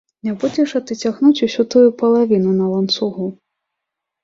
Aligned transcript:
Не 0.27 0.31
будзеш 0.43 0.71
жа 0.71 0.79
ты 0.91 0.97
цягнуць 1.03 1.43
усю 1.49 1.67
тую 1.77 1.85
палавіну 2.01 2.57
на 2.59 2.73
ланцугу. 2.73 3.31